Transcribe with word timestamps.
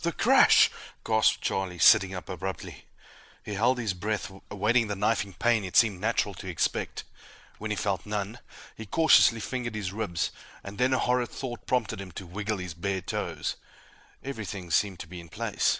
"The 0.00 0.10
crash!" 0.10 0.70
gasped 1.04 1.40
Charlie, 1.40 1.78
sitting 1.78 2.12
up 2.16 2.28
abruptly. 2.28 2.86
He 3.44 3.54
held 3.54 3.78
his 3.78 3.94
breath, 3.94 4.28
awaiting 4.50 4.88
the 4.88 4.96
knifing 4.96 5.34
pain 5.34 5.64
it 5.64 5.76
seemed 5.76 6.00
natural 6.00 6.34
to 6.34 6.48
expect. 6.48 7.04
When 7.58 7.70
he 7.70 7.76
felt 7.76 8.04
none, 8.04 8.40
he 8.76 8.86
cautiously 8.86 9.38
fingered 9.38 9.76
his 9.76 9.92
ribs, 9.92 10.32
and 10.64 10.78
then 10.78 10.92
a 10.92 10.98
horrid 10.98 11.28
thought 11.30 11.64
prompted 11.68 12.00
him 12.00 12.10
to 12.10 12.26
wiggle 12.26 12.58
his 12.58 12.74
bare 12.74 13.02
toes. 13.02 13.54
Everything 14.24 14.72
seemed 14.72 14.98
to 14.98 15.06
be 15.06 15.20
in 15.20 15.28
place. 15.28 15.78